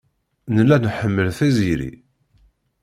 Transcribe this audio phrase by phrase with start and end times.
[0.55, 1.91] Nella nḥemmel Tiziri.